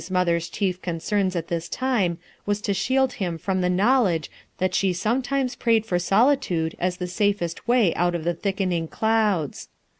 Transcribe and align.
n,other> 0.09 0.37
s 0.37 0.49
chief 0.49 0.81
concerns 0.81 1.35
at 1.35 1.47
this 1.47 1.69
ti 1.69 2.09
me 2.09 2.17
w" 2.47 2.61
to 2.63 2.73
Shield 2.73 3.17
lum 3.21 3.37
from 3.37 3.61
the 3.61 3.69
knowledge 3.69 4.31
that 4.57 4.73
she 4.73 4.93
sometimes 4.93 5.53
prayed 5.55 5.85
for 5.85 5.99
solitude 5.99 6.75
as 6.79 6.97
the 6.97 7.05
safest 7.05 7.67
way 7.67 7.93
out 7.93 8.15
of 8.15 8.23
the 8.23 8.33
thickening 8.33 8.87
clouds. 8.87 9.69